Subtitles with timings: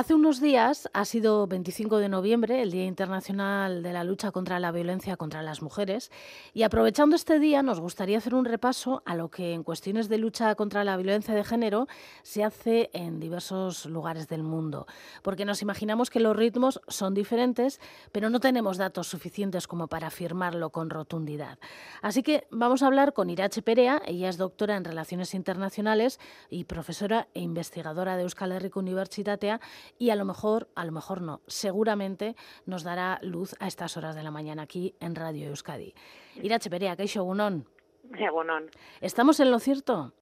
[0.00, 4.58] Hace unos días ha sido 25 de noviembre, el Día Internacional de la Lucha contra
[4.58, 6.10] la Violencia contra las Mujeres,
[6.54, 10.16] y aprovechando este día nos gustaría hacer un repaso a lo que en cuestiones de
[10.16, 11.86] lucha contra la violencia de género
[12.22, 14.86] se hace en diversos lugares del mundo,
[15.20, 17.78] porque nos imaginamos que los ritmos son diferentes,
[18.10, 21.58] pero no tenemos datos suficientes como para afirmarlo con rotundidad.
[22.00, 26.64] Así que vamos a hablar con Irache Perea, ella es doctora en Relaciones Internacionales y
[26.64, 29.60] profesora e investigadora de Euskal Herriko Universitatea,
[29.98, 32.36] y a lo mejor, a lo mejor no, seguramente
[32.66, 35.94] nos dará luz a estas horas de la mañana aquí en Radio Euskadi.
[36.42, 37.66] Irache Perea, Egunon.
[38.18, 38.70] Egunon.
[39.00, 40.12] ¿Estamos en lo cierto?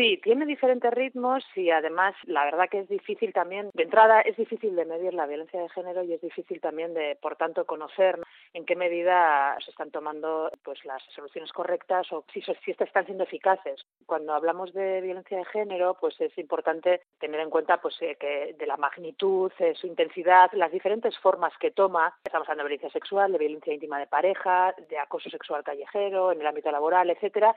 [0.00, 4.34] Sí, tiene diferentes ritmos y además la verdad que es difícil también, de entrada es
[4.34, 8.18] difícil de medir la violencia de género y es difícil también de, por tanto, conocer
[8.54, 13.04] en qué medida se están tomando pues las soluciones correctas o si, si estas están
[13.04, 13.84] siendo eficaces.
[14.06, 18.56] Cuando hablamos de violencia de género, pues es importante tener en cuenta pues eh, que
[18.58, 22.16] de la magnitud, eh, su intensidad, las diferentes formas que toma.
[22.24, 26.40] Estamos hablando de violencia sexual, de violencia íntima de pareja, de acoso sexual callejero, en
[26.40, 27.54] el ámbito laboral, etcétera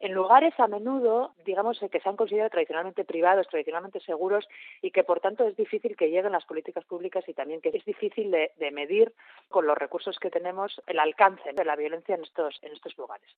[0.00, 4.48] en lugares a menudo, digamos, que se han considerado tradicionalmente privados, tradicionalmente seguros
[4.82, 7.84] y que por tanto es difícil que lleguen las políticas públicas y también que es
[7.84, 9.12] difícil de, de medir
[9.48, 13.28] con los recursos que tenemos el alcance de la violencia en estos, en estos lugares.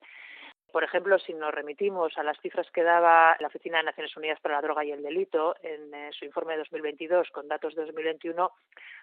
[0.77, 4.39] Por ejemplo, si nos remitimos a las cifras que daba la Oficina de Naciones Unidas
[4.41, 7.81] para la Droga y el Delito en eh, su informe de 2022 con datos de
[7.81, 8.53] 2021,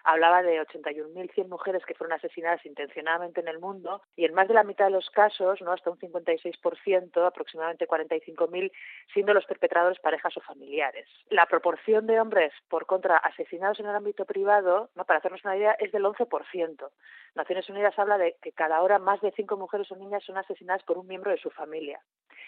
[0.04, 4.54] hablaba de 81.100 mujeres que fueron asesinadas intencionadamente en el mundo y en más de
[4.54, 8.70] la mitad de los casos, no hasta un 56%, aproximadamente 45.000,
[9.12, 11.08] siendo los perpetradores parejas o familiares.
[11.30, 15.56] La proporción de hombres, por contra, asesinados en el ámbito privado, no para hacernos una
[15.56, 16.88] idea, es del 11%.
[17.34, 20.84] Naciones Unidas habla de que cada hora más de cinco mujeres o niñas son asesinadas
[20.84, 21.63] por un miembro de su familia.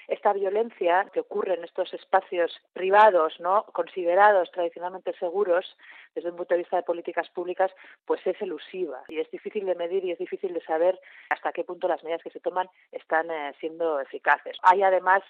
[0.09, 3.65] Esta violencia que ocurre en estos espacios privados, ¿no?
[3.73, 5.77] considerados tradicionalmente seguros
[6.15, 7.73] desde un punto de vista de políticas públicas,
[8.05, 11.65] pues es elusiva y es difícil de medir y es difícil de saber hasta qué
[11.65, 14.57] punto las medidas que se toman están eh, siendo eficaces.
[14.63, 15.23] Hay además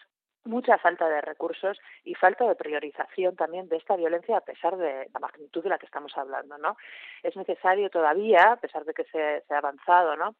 [0.44, 5.08] mucha falta de recursos y falta de priorización también de esta violencia a pesar de
[5.12, 6.76] la magnitud de la que estamos hablando, ¿no?
[7.22, 10.36] Es necesario todavía, a pesar de que se, se ha avanzado, ¿no?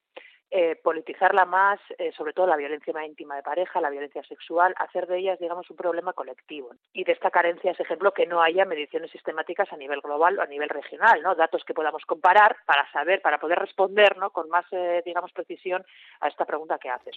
[0.51, 4.75] Eh, politizarla más, eh, sobre todo la violencia más íntima de pareja, la violencia sexual,
[4.79, 6.71] hacer de ellas, digamos, un problema colectivo.
[6.93, 10.43] Y de esta carencia es ejemplo que no haya mediciones sistemáticas a nivel global o
[10.43, 11.35] a nivel regional, ¿no?
[11.35, 14.31] Datos que podamos comparar para saber, para poder responder, ¿no?
[14.31, 15.85] Con más, eh, digamos, precisión
[16.21, 17.17] a esta pregunta que haces.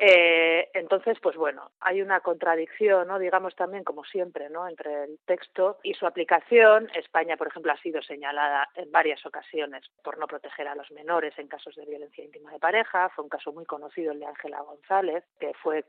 [0.00, 3.18] Eh, entonces, pues bueno, hay una contradicción, ¿no?
[3.18, 4.68] digamos también, como siempre, ¿no?
[4.68, 6.88] entre el texto y su aplicación.
[6.94, 11.36] España, por ejemplo, ha sido señalada en varias ocasiones por no proteger a los menores
[11.38, 13.08] en casos de violencia íntima de pareja.
[13.08, 15.84] Fue un caso muy conocido el de Ángela González, que fue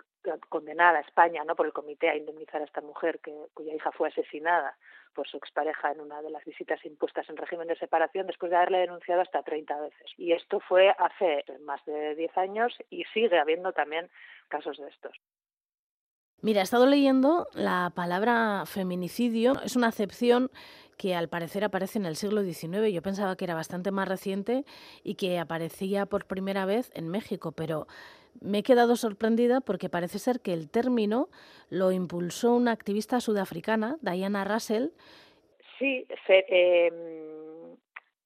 [0.49, 1.55] condenada a España ¿no?
[1.55, 4.77] por el comité a indemnizar a esta mujer que, cuya hija fue asesinada
[5.13, 8.57] por su expareja en una de las visitas impuestas en régimen de separación después de
[8.57, 10.11] haberle denunciado hasta 30 veces.
[10.17, 14.09] Y esto fue hace más de 10 años y sigue habiendo también
[14.47, 15.15] casos de estos.
[16.41, 19.61] Mira, he estado leyendo la palabra feminicidio.
[19.61, 20.49] Es una acepción
[20.97, 22.93] que al parecer aparece en el siglo XIX.
[22.93, 24.63] Yo pensaba que era bastante más reciente
[25.03, 27.87] y que aparecía por primera vez en México, pero
[28.41, 31.29] me he quedado sorprendida porque parece ser que el término
[31.69, 34.89] lo impulsó una activista sudafricana, Diana Russell.
[35.77, 36.91] Sí, eh,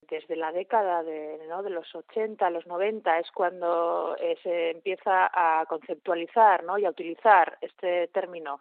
[0.09, 6.63] desde la década de los 80, los 90 es cuando eh, se empieza a conceptualizar
[6.63, 6.77] ¿no?
[6.77, 8.59] y a utilizar este término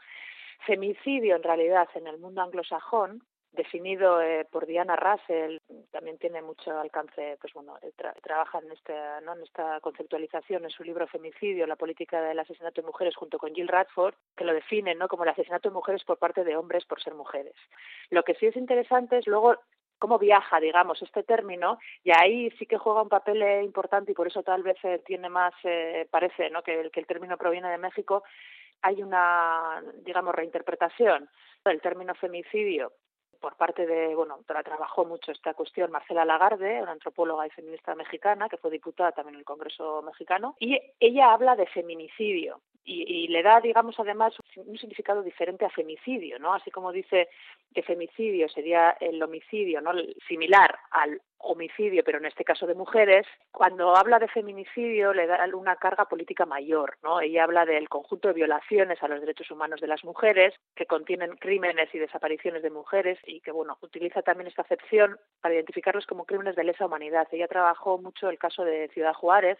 [0.66, 5.58] femicidio en realidad en el mundo anglosajón definido eh, por Diana Russell,
[5.90, 7.78] también tiene mucho alcance, pues bueno,
[8.22, 9.34] trabaja en esta, ¿no?
[9.34, 13.54] en esta conceptualización en su libro Femicidio, la política del asesinato de mujeres, junto con
[13.54, 15.06] Jill Radford, que lo define ¿no?
[15.06, 17.54] como el asesinato de mujeres por parte de hombres por ser mujeres.
[18.10, 19.56] Lo que sí es interesante es luego
[19.98, 24.14] cómo viaja, digamos, este término, y ahí sí que juega un papel eh, importante y
[24.14, 25.54] por eso tal vez eh, tiene más,
[26.10, 26.62] parece, ¿no?
[26.62, 28.24] Que, que el término proviene de México,
[28.80, 31.28] hay una, digamos, reinterpretación
[31.64, 32.92] del término femicidio
[33.42, 38.48] por parte de, bueno, trabajó mucho esta cuestión Marcela Lagarde, una antropóloga y feminista mexicana,
[38.48, 42.60] que fue diputada también en el Congreso mexicano, y ella habla de feminicidio.
[42.84, 46.52] Y, y, le da, digamos, además un significado diferente a femicidio, ¿no?
[46.52, 47.28] Así como dice
[47.72, 49.92] que femicidio sería el homicidio, ¿no?
[50.26, 55.44] Similar al homicidio, pero en este caso de mujeres, cuando habla de feminicidio le da
[55.54, 57.20] una carga política mayor, ¿no?
[57.20, 61.36] Ella habla del conjunto de violaciones a los derechos humanos de las mujeres que contienen
[61.36, 66.24] crímenes y desapariciones de mujeres y que bueno, utiliza también esta acepción para identificarlos como
[66.24, 67.28] crímenes de lesa humanidad.
[67.32, 69.58] Ella trabajó mucho el caso de Ciudad Juárez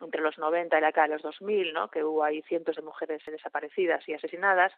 [0.00, 1.88] entre los 90 y la década de los 2000, ¿no?
[1.88, 4.72] que hubo ahí cientos de mujeres desaparecidas y asesinadas,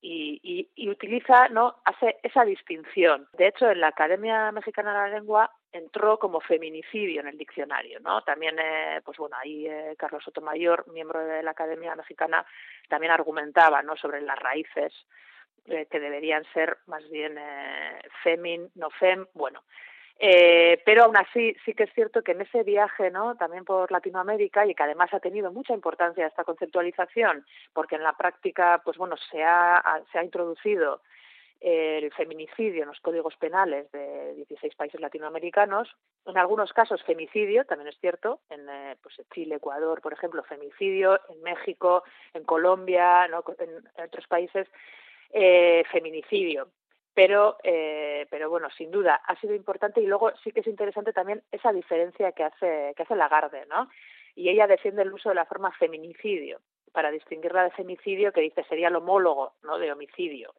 [0.00, 1.76] y, y, utiliza, ¿no?
[1.84, 3.28] hace esa distinción.
[3.34, 7.98] De hecho, en la Academia Mexicana de la Lengua entró como feminicidio en el diccionario,
[8.00, 8.22] ¿no?
[8.22, 12.44] También, eh, pues bueno, ahí eh, Carlos Sotomayor, miembro de la Academia Mexicana,
[12.88, 13.96] también argumentaba, ¿no?
[13.96, 14.92] Sobre las raíces
[15.66, 19.62] eh, que deberían ser más bien eh, femin, no fem, bueno,
[20.84, 23.34] pero aún así sí que es cierto que en ese viaje, ¿no?
[23.34, 28.12] También por Latinoamérica y que además ha tenido mucha importancia esta conceptualización, porque en la
[28.12, 29.82] práctica, pues bueno, se ha,
[30.12, 31.00] se ha introducido
[31.62, 35.88] el feminicidio en los códigos penales de 16 países latinoamericanos,
[36.26, 41.20] en algunos casos femicidio, también es cierto, en eh, pues Chile, Ecuador, por ejemplo, femicidio,
[41.28, 42.02] en México,
[42.34, 43.44] en Colombia, ¿no?
[43.60, 44.66] en, otros países,
[45.30, 46.68] eh, feminicidio.
[47.14, 51.12] Pero eh, pero bueno sin duda ha sido importante y luego sí que es interesante
[51.12, 53.90] también esa diferencia que hace que hace Lagarde no
[54.34, 58.64] y ella defiende el uso de la forma feminicidio para distinguirla de femicidio que dice
[58.64, 60.54] sería el homólogo no de homicidio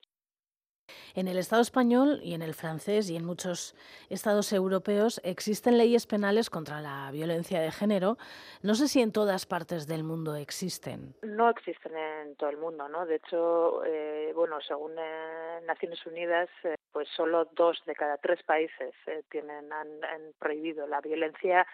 [1.16, 3.76] en el Estado español y en el francés y en muchos
[4.10, 8.18] estados europeos existen leyes penales contra la violencia de género.
[8.62, 11.16] No sé si en todas partes del mundo existen.
[11.22, 13.06] No existen en todo el mundo, ¿no?
[13.06, 18.44] De hecho, eh, bueno, según eh, Naciones Unidas, eh, pues solo dos de cada tres
[18.44, 18.94] países
[19.30, 21.66] tienen han, han prohibido la violencia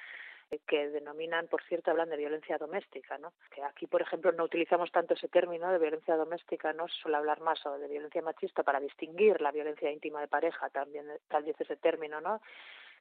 [0.68, 3.34] que denominan, por cierto, hablan de violencia doméstica, ¿no?
[3.54, 7.18] Que aquí, por ejemplo, no utilizamos tanto ese término de violencia doméstica, no se suele
[7.18, 11.44] hablar más o de violencia machista para distinguir la violencia íntima de pareja, también tal
[11.44, 12.42] vez ese término, ¿no?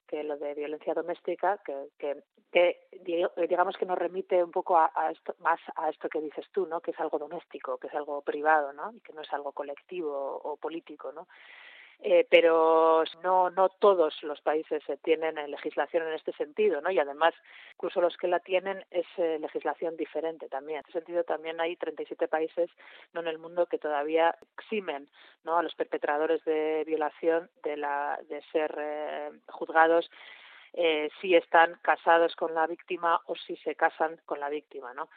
[0.08, 2.80] que lo de violencia doméstica, que, que, que,
[3.46, 6.66] digamos que nos remite un poco a, a, esto, más a esto que dices tú,
[6.66, 6.80] ¿no?
[6.80, 8.90] Que es algo doméstico, que es algo privado, ¿no?
[8.92, 11.28] Y que no es algo colectivo o político, ¿no?
[12.00, 16.90] Eh, pero no, no todos los países tienen legislación en este sentido, ¿no?
[16.90, 17.34] Y además,
[17.74, 20.78] incluso los que la tienen es eh, legislación diferente también.
[20.78, 22.70] En este sentido, también hay 37 países
[23.12, 25.08] no en el mundo que todavía eximen
[25.44, 25.58] ¿no?
[25.58, 30.08] a los perpetradores de violación de, la, de ser eh, juzgados
[30.74, 35.08] eh, si están casados con la víctima o si se casan con la víctima, ¿no?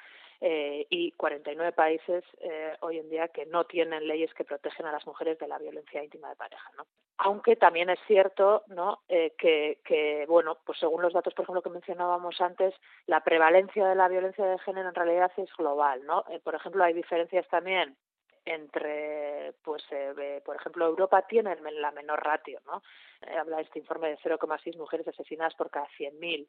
[0.41, 4.91] Eh, y 49 países eh, hoy en día que no tienen leyes que protegen a
[4.91, 6.71] las mujeres de la violencia íntima de pareja.
[6.75, 6.87] ¿no?
[7.17, 9.03] Aunque también es cierto ¿no?
[9.07, 12.73] Eh, que, que, bueno, pues según los datos, por ejemplo, que mencionábamos antes,
[13.05, 16.03] la prevalencia de la violencia de género en realidad es global.
[16.05, 16.25] ¿no?
[16.29, 17.95] Eh, por ejemplo, hay diferencias también
[18.45, 22.81] entre, pues, eh, por ejemplo, Europa tiene la menor ratio, ¿no?
[23.21, 26.47] Eh, habla este informe de 0,6 mujeres asesinadas por cada 100.000.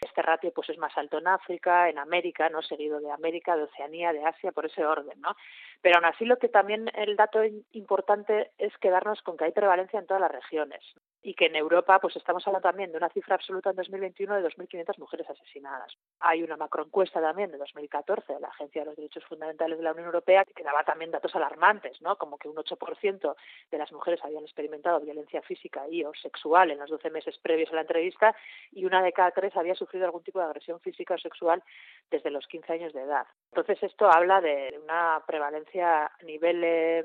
[0.00, 3.64] Este ratio pues es más alto en África, en América, no seguido de América, de
[3.64, 5.34] Oceanía, de Asia, por ese orden, ¿no?
[5.80, 7.40] Pero aún así lo que también el dato
[7.72, 10.84] importante es quedarnos con que hay prevalencia en todas las regiones
[11.22, 14.48] y que en Europa pues estamos hablando también de una cifra absoluta en 2021 de
[14.48, 15.92] 2.500 mujeres asesinadas.
[16.20, 19.92] Hay una macroencuesta también de 2014 de la Agencia de los Derechos Fundamentales de la
[19.92, 22.16] Unión Europea que daba también datos alarmantes, ¿no?
[22.16, 23.34] Como que un 8%
[23.70, 27.70] de las mujeres habían experimentado violencia física y o sexual en los 12 meses previos
[27.72, 28.34] a la entrevista
[28.72, 31.62] y una de cada tres había sufrido algún tipo de agresión física o sexual
[32.10, 33.26] desde los 15 años de edad.
[33.50, 37.04] Entonces esto habla de una prevalencia a nivel eh,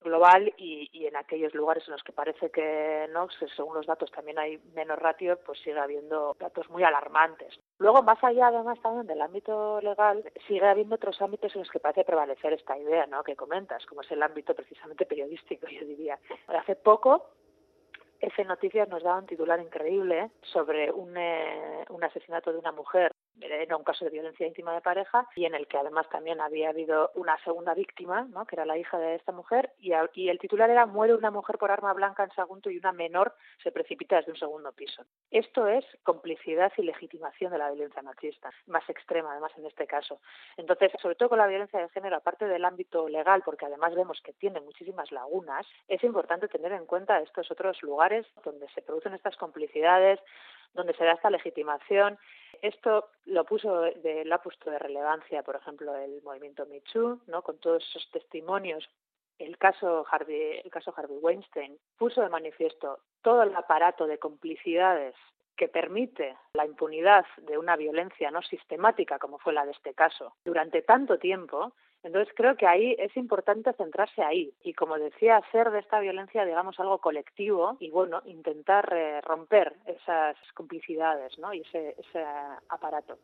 [0.00, 4.10] global y, y, en aquellos lugares en los que parece que no, según los datos
[4.10, 7.58] también hay menos ratio, pues sigue habiendo datos muy alarmantes.
[7.78, 11.80] Luego, más allá además también del ámbito legal, sigue habiendo otros ámbitos en los que
[11.80, 13.22] parece prevalecer esta idea ¿no?
[13.24, 16.18] que comentas, como es el ámbito precisamente periodístico, yo diría.
[16.48, 17.30] Hace poco
[18.20, 23.12] F Noticias nos daba un titular increíble sobre un, eh, un asesinato de una mujer
[23.40, 26.70] era un caso de violencia íntima de pareja y en el que además también había
[26.70, 28.46] habido una segunda víctima, ¿no?
[28.46, 31.58] que era la hija de esta mujer, y, y el titular era Muere una mujer
[31.58, 35.04] por arma blanca en Sagunto y una menor se precipita desde un segundo piso.
[35.30, 40.20] Esto es complicidad y legitimación de la violencia machista, más extrema además en este caso.
[40.56, 44.20] Entonces, sobre todo con la violencia de género, aparte del ámbito legal, porque además vemos
[44.22, 49.14] que tiene muchísimas lagunas, es importante tener en cuenta estos otros lugares donde se producen
[49.14, 50.20] estas complicidades,
[50.74, 52.18] donde se da esta legitimación.
[52.62, 56.82] Esto lo puso de, lo ha puesto de relevancia, por ejemplo, el movimiento Me
[57.26, 57.42] ¿no?
[57.42, 58.88] con todos esos testimonios.
[59.38, 65.14] El caso Harvey, el caso Harvey Weinstein puso de manifiesto todo el aparato de complicidades
[65.56, 70.34] que permite la impunidad de una violencia no sistemática como fue la de este caso
[70.44, 75.70] durante tanto tiempo entonces creo que ahí es importante centrarse ahí y como decía, hacer
[75.70, 81.52] de esta violencia, digamos, algo colectivo y bueno, intentar eh, romper esas complicidades ¿no?
[81.52, 82.24] y ese, ese
[82.68, 83.18] aparato.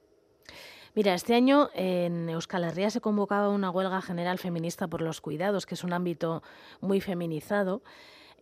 [0.95, 5.67] Mira, este año en Euskal Herria se convocaba una huelga general feminista por los cuidados,
[5.67, 6.43] que es un ámbito
[6.81, 7.83] muy feminizado.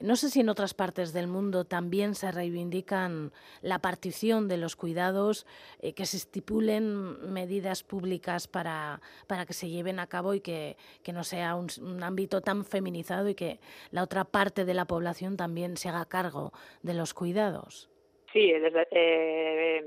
[0.02, 3.30] No sé si en otras partes del mundo también se reivindican
[3.60, 5.46] la partición de los cuidados,
[5.80, 10.76] eh, que se estipulen medidas públicas para, para que se lleven a cabo y que,
[11.04, 13.60] que no sea un, ámbito tan feminizado y que
[13.92, 17.88] la otra parte de la población también se haga cargo de los cuidados.
[18.32, 19.84] Sí, eh,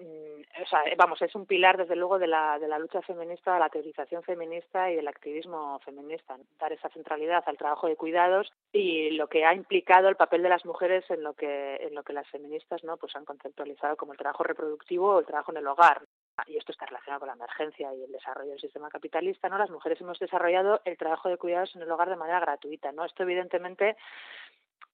[0.00, 3.60] o sea, vamos, es un pilar desde luego de la, de la lucha feminista, de
[3.60, 9.10] la teorización feminista y del activismo feminista, dar esa centralidad al trabajo de cuidados y
[9.10, 12.12] lo que ha implicado el papel de las mujeres en lo que en lo que
[12.12, 15.66] las feministas no pues han conceptualizado como el trabajo reproductivo o el trabajo en el
[15.66, 16.02] hogar
[16.46, 19.58] y esto está relacionado con la emergencia y el desarrollo del sistema capitalista, ¿no?
[19.58, 23.04] Las mujeres hemos desarrollado el trabajo de cuidados en el hogar de manera gratuita, ¿no?
[23.04, 23.96] Esto evidentemente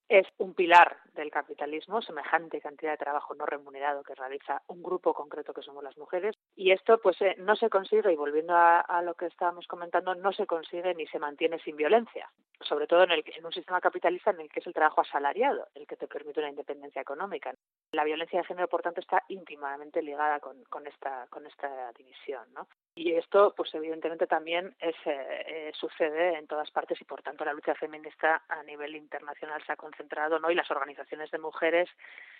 [0.09, 5.13] es un pilar del capitalismo, semejante cantidad de trabajo no remunerado que realiza un grupo
[5.13, 6.35] concreto que somos las mujeres.
[6.59, 10.33] Y esto pues eh, no se consigue, y volviendo a, lo que estábamos comentando, no
[10.33, 14.31] se consigue ni se mantiene sin violencia, sobre todo en, el, en un sistema capitalista
[14.31, 17.53] en el que es el trabajo asalariado el que te permite una independencia económica.
[17.91, 22.41] La violencia de género, por tanto, está íntimamente ligada con, esta división.
[22.55, 22.67] ¿no?
[22.95, 27.45] Y esto, pues evidentemente también es, eh, eh, sucede en todas partes y por tanto
[27.45, 30.49] la lucha feminista a nivel internacional se ha concentrado, ¿no?
[30.49, 31.87] Y las organizaciones de mujeres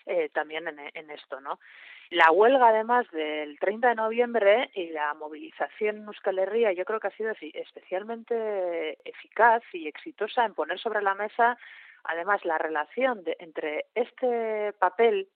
[0.07, 1.59] eh, también en, en, esto, ¿no?
[2.09, 6.99] La huelga, además del 30 de noviembre y la movilización en Euskal Herria, yo creo
[6.99, 11.57] que ha sido especialmente eficaz y exitosa en poner sobre la mesa,
[12.05, 15.27] además, la relación de, entre este papel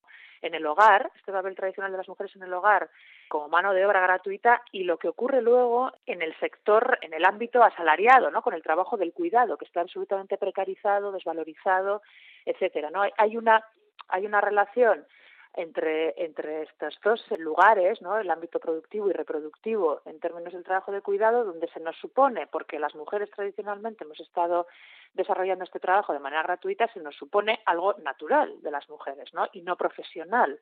[0.42, 2.90] en el hogar, este papel tradicional de las mujeres en el hogar
[3.28, 7.26] como mano de obra gratuita y lo que ocurre luego en el sector, en el
[7.26, 8.42] ámbito asalariado, ¿no?
[8.42, 12.02] Con el trabajo del cuidado, que está absolutamente precarizado, desvalorizado,
[12.46, 13.04] etcétera, ¿no?
[13.18, 13.64] Hay una
[14.08, 15.06] hay una relación
[15.54, 18.18] entre, entre estos dos lugares, ¿no?
[18.18, 22.48] el ámbito productivo y reproductivo en términos del trabajo de cuidado, donde se nos supone,
[22.48, 24.68] porque las mujeres tradicionalmente hemos estado
[25.14, 29.48] desarrollando este trabajo de manera gratuita, se nos supone algo natural de las mujeres ¿no?
[29.52, 30.60] y no profesional.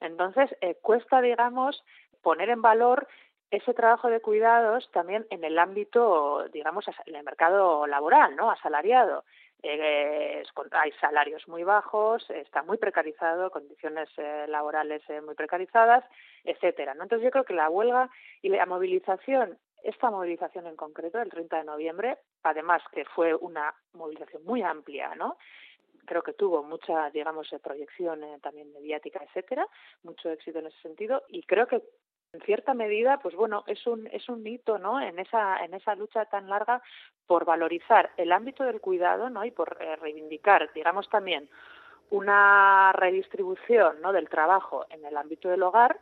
[0.00, 1.84] Entonces, eh, cuesta, digamos,
[2.22, 3.06] poner en valor
[3.50, 8.50] ese trabajo de cuidados también en el ámbito, digamos, en el mercado laboral, ¿no?
[8.50, 9.24] Asalariado.
[9.66, 10.42] Eh,
[10.72, 16.04] hay salarios muy bajos, está muy precarizado, condiciones eh, laborales eh, muy precarizadas,
[16.44, 16.92] etcétera.
[16.92, 17.04] ¿no?
[17.04, 18.10] Entonces yo creo que la huelga
[18.42, 23.74] y la movilización, esta movilización en concreto, el 30 de noviembre, además que fue una
[23.94, 25.38] movilización muy amplia, ¿no?
[26.04, 29.66] creo que tuvo mucha, digamos, proyección también mediática, etcétera,
[30.02, 31.82] mucho éxito en ese sentido y creo que
[32.34, 35.00] en cierta medida, pues bueno, es un, es un hito, ¿no?
[35.00, 36.82] En esa, en esa lucha tan larga
[37.26, 39.44] por valorizar el ámbito del cuidado, ¿no?
[39.44, 41.48] Y por eh, reivindicar, digamos también,
[42.10, 44.12] una redistribución, ¿no?
[44.12, 46.00] Del trabajo en el ámbito del hogar,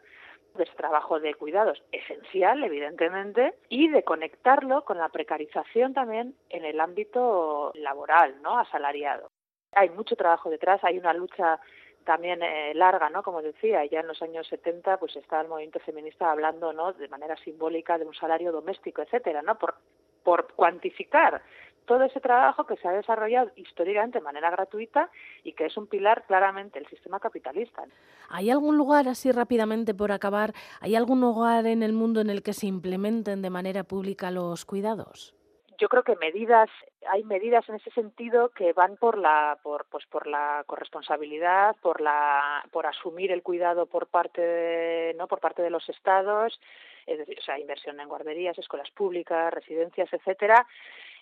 [0.54, 6.64] de ese trabajo de cuidados esencial, evidentemente, y de conectarlo con la precarización también en
[6.64, 8.58] el ámbito laboral, ¿no?
[8.58, 9.30] Asalariado.
[9.72, 11.60] Hay mucho trabajo detrás, hay una lucha
[12.04, 13.22] también eh, larga, ¿no?
[13.22, 16.92] Como decía, ya en los años 70 pues estaba el movimiento feminista hablando, ¿no?
[16.92, 19.58] De manera simbólica de un salario doméstico, etcétera, ¿no?
[19.58, 19.74] Por,
[20.22, 21.42] por cuantificar
[21.86, 25.10] todo ese trabajo que se ha desarrollado históricamente de manera gratuita
[25.42, 27.84] y que es un pilar claramente del sistema capitalista.
[28.28, 32.42] ¿Hay algún lugar, así rápidamente por acabar, hay algún lugar en el mundo en el
[32.42, 35.34] que se implementen de manera pública los cuidados?
[35.82, 36.70] Yo creo que medidas
[37.10, 42.00] hay medidas en ese sentido que van por la por pues por la corresponsabilidad por
[42.00, 46.60] la por asumir el cuidado por parte de, no por parte de los estados
[47.04, 50.64] es decir o sea inversión en guarderías escuelas públicas residencias etcétera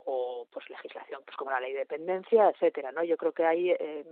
[0.07, 3.71] o pues legislación pues como la ley de dependencia etcétera no yo creo que hay
[3.71, 4.05] eh,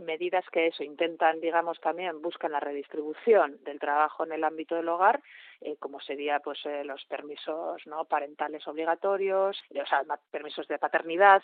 [0.00, 4.88] medidas que eso intentan, digamos, también buscan la redistribución del trabajo en el ámbito del
[4.88, 5.20] hogar,
[5.60, 11.42] eh, como sería pues eh, los permisos no parentales obligatorios, o sea, permisos de paternidad,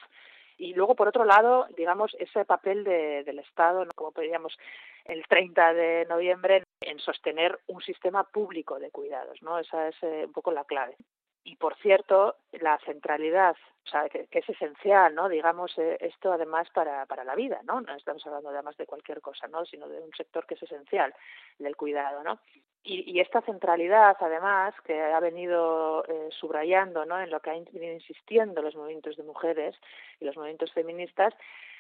[0.57, 4.57] y luego, por otro lado, digamos, ese papel de, del Estado, como pedíamos
[5.05, 9.59] el 30 de noviembre, en sostener un sistema público de cuidados, ¿no?
[9.59, 10.97] Esa es eh, un poco la clave
[11.45, 16.69] y por cierto la centralidad o sea que, es esencial no digamos eh, esto además
[16.71, 20.01] para, para la vida no no estamos hablando además de cualquier cosa no sino de
[20.01, 21.15] un sector que es esencial
[21.59, 22.41] del cuidado no
[22.87, 27.95] y, esta centralidad además que ha venido eh, subrayando no en lo que han venido
[27.95, 29.77] insistiendo los movimientos de mujeres
[30.21, 31.35] y los movimientos feministas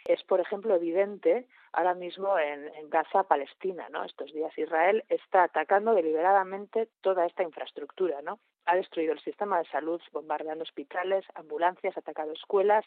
[0.06, 4.04] es, por ejemplo, evidente ahora mismo en, en, Gaza, Palestina, ¿no?
[4.04, 8.38] Estos días Israel está atacando deliberadamente toda esta infraestructura, ¿no?
[8.66, 12.85] Ha destruido el sistema de salud bombardeando hospitales, ambulancias, atacado escuelas,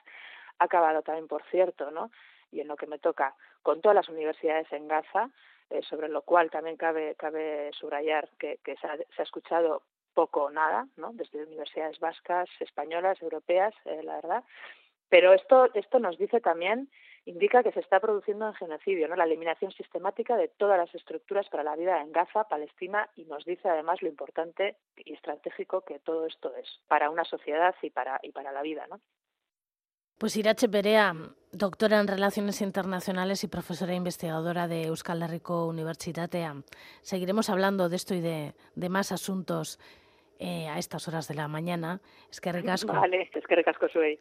[0.59, 2.11] ha acabado también, por cierto, ¿no?
[2.51, 5.29] y en lo que me toca, con todas las universidades en Gaza,
[5.69, 9.83] eh, sobre lo cual también cabe, cabe subrayar que, que se, ha, se, ha, escuchado
[10.13, 11.11] poco o nada, ¿no?
[11.13, 14.43] desde universidades vascas, españolas, europeas, eh, la verdad,
[15.09, 16.89] Pero esto, esto nos dice también,
[17.27, 19.15] indica que se está produciendo un genocidio, ¿no?
[19.15, 23.43] la eliminación sistemática de todas las estructuras para la vida en Gaza, Palestina, y nos
[23.43, 28.19] dice además lo importante y estratégico que todo esto es para una sociedad y para,
[28.23, 28.87] y para la vida.
[28.89, 29.01] ¿no?
[30.17, 31.13] Pues Irache Perea,
[31.51, 36.55] doctora en Relaciones Internacionales y profesora investigadora de Euskal Herriko Universitatea.
[37.01, 39.79] Seguiremos hablando de esto y de, de más asuntos
[40.39, 41.99] eh, a estas horas de la mañana.
[42.31, 42.93] Es que recasco.
[42.93, 44.17] Vale, es que recasco soy.